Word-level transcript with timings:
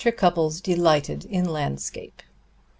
Cupples 0.17 0.61
delighted 0.63 1.25
in 1.25 1.47
landscape. 1.47 2.23